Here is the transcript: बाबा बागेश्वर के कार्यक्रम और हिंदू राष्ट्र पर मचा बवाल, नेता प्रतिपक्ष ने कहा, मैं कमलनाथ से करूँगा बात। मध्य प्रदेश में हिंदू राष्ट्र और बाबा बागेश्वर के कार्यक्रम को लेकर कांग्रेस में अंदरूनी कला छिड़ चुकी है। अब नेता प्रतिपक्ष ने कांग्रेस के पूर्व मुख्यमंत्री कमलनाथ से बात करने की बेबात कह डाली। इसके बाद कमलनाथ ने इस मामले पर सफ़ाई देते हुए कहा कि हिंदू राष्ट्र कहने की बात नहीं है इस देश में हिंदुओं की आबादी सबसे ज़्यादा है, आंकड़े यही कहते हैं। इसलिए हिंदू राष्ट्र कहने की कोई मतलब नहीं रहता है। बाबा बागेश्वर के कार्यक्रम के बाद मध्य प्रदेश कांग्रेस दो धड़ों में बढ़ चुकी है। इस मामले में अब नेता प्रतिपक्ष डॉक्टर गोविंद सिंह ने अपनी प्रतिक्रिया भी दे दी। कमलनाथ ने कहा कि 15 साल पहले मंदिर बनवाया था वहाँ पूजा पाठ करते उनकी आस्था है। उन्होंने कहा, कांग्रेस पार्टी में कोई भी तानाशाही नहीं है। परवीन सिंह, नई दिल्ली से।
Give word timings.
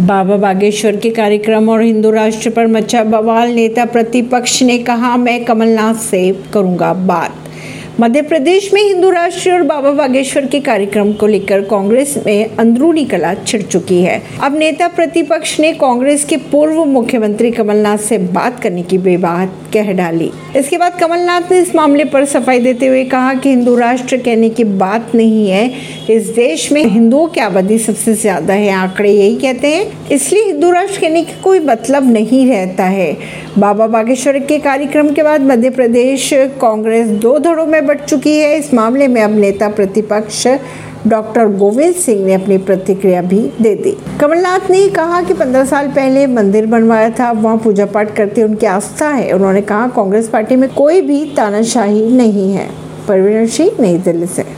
बाबा 0.00 0.36
बागेश्वर 0.36 0.96
के 0.96 1.10
कार्यक्रम 1.10 1.68
और 1.68 1.82
हिंदू 1.82 2.10
राष्ट्र 2.10 2.50
पर 2.50 2.66
मचा 2.66 3.02
बवाल, 3.04 3.52
नेता 3.54 3.84
प्रतिपक्ष 3.84 4.62
ने 4.62 4.78
कहा, 4.78 5.16
मैं 5.16 5.44
कमलनाथ 5.44 5.94
से 5.94 6.32
करूँगा 6.54 6.92
बात। 6.94 7.34
मध्य 8.00 8.22
प्रदेश 8.22 8.72
में 8.74 8.80
हिंदू 8.82 9.10
राष्ट्र 9.10 9.52
और 9.52 9.62
बाबा 9.62 9.90
बागेश्वर 9.90 10.46
के 10.46 10.60
कार्यक्रम 10.60 11.12
को 11.12 11.26
लेकर 11.26 11.60
कांग्रेस 11.60 12.14
में 12.26 12.56
अंदरूनी 12.56 13.04
कला 13.04 13.34
छिड़ 13.34 13.62
चुकी 13.62 14.02
है। 14.02 14.20
अब 14.42 14.56
नेता 14.58 14.88
प्रतिपक्ष 14.88 15.58
ने 15.60 15.72
कांग्रेस 15.72 16.24
के 16.24 16.36
पूर्व 16.50 16.84
मुख्यमंत्री 16.84 17.50
कमलनाथ 17.50 17.98
से 17.98 18.18
बात 18.18 18.60
करने 18.60 18.82
की 18.82 18.98
बेबात 18.98 19.52
कह 19.74 19.92
डाली। 19.92 20.30
इसके 20.56 20.78
बाद 20.78 20.98
कमलनाथ 21.00 21.52
ने 21.52 21.58
इस 21.58 21.74
मामले 21.74 22.04
पर 22.04 22.24
सफ़ाई 22.24 22.60
देते 22.60 22.86
हुए 22.86 23.04
कहा 23.04 23.34
कि 23.34 23.48
हिंदू 23.48 23.76
राष्ट्र 23.76 24.16
कहने 24.16 24.50
की 24.50 24.64
बात 24.64 25.14
नहीं 25.14 25.48
है 25.50 25.70
इस 26.10 26.26
देश 26.28 26.70
में 26.72 26.84
हिंदुओं 26.84 27.26
की 27.26 27.40
आबादी 27.40 27.78
सबसे 27.78 28.14
ज़्यादा 28.14 28.54
है, 28.54 28.70
आंकड़े 28.70 29.10
यही 29.10 29.36
कहते 29.36 29.68
हैं। 29.68 30.08
इसलिए 30.08 30.44
हिंदू 30.44 30.70
राष्ट्र 30.70 31.00
कहने 31.00 31.22
की 31.24 31.40
कोई 31.42 31.60
मतलब 31.60 32.10
नहीं 32.12 32.46
रहता 32.48 32.84
है। 32.84 33.16
बाबा 33.58 33.86
बागेश्वर 33.86 34.38
के 34.38 34.58
कार्यक्रम 34.58 35.08
के 35.10 35.22
बाद 35.22 35.40
मध्य 35.40 35.70
प्रदेश 35.70 36.28
कांग्रेस 36.60 37.08
दो 37.20 37.38
धड़ों 37.38 37.66
में 37.66 37.86
बढ़ 37.86 38.00
चुकी 38.00 38.36
है। 38.38 38.56
इस 38.58 38.72
मामले 38.74 39.08
में 39.08 39.20
अब 39.22 39.38
नेता 39.38 39.68
प्रतिपक्ष 39.68 40.46
डॉक्टर 41.06 41.48
गोविंद 41.48 41.94
सिंह 41.94 42.24
ने 42.26 42.34
अपनी 42.34 42.58
प्रतिक्रिया 42.58 43.22
भी 43.22 43.40
दे 43.62 43.74
दी। 43.74 43.96
कमलनाथ 44.20 44.70
ने 44.70 44.88
कहा 44.88 45.22
कि 45.22 45.34
15 45.34 45.64
साल 45.64 45.88
पहले 45.88 46.26
मंदिर 46.26 46.66
बनवाया 46.66 47.10
था 47.10 47.30
वहाँ 47.32 47.56
पूजा 47.58 47.86
पाठ 47.86 48.14
करते 48.16 48.42
उनकी 48.42 48.66
आस्था 48.66 49.08
है। 49.08 49.32
उन्होंने 49.32 49.60
कहा, 49.62 49.86
कांग्रेस 49.88 50.28
पार्टी 50.28 50.56
में 50.56 50.68
कोई 50.74 51.00
भी 51.00 51.24
तानाशाही 51.36 52.06
नहीं 52.10 52.52
है। 52.52 52.68
परवीन 53.08 53.46
सिंह, 53.46 53.70
नई 53.80 53.98
दिल्ली 53.98 54.26
से। 54.26 54.44